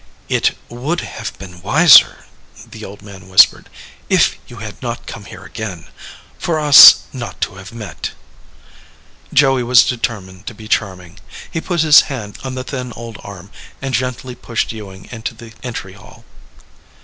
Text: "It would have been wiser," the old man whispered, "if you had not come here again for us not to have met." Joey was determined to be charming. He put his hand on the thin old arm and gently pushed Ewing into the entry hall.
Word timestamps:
"It 0.29 0.57
would 0.67 1.01
have 1.01 1.37
been 1.37 1.61
wiser," 1.61 2.25
the 2.65 2.83
old 2.83 3.03
man 3.03 3.29
whispered, 3.29 3.69
"if 4.09 4.35
you 4.47 4.55
had 4.55 4.81
not 4.81 5.05
come 5.05 5.25
here 5.25 5.43
again 5.43 5.85
for 6.39 6.59
us 6.59 7.01
not 7.13 7.39
to 7.41 7.57
have 7.57 7.71
met." 7.71 8.09
Joey 9.31 9.61
was 9.61 9.83
determined 9.83 10.47
to 10.47 10.55
be 10.55 10.67
charming. 10.67 11.19
He 11.51 11.61
put 11.61 11.81
his 11.81 12.01
hand 12.09 12.39
on 12.43 12.55
the 12.55 12.63
thin 12.63 12.91
old 12.93 13.17
arm 13.23 13.51
and 13.79 13.93
gently 13.93 14.33
pushed 14.33 14.71
Ewing 14.73 15.07
into 15.11 15.35
the 15.35 15.53
entry 15.61 15.93
hall. 15.93 16.25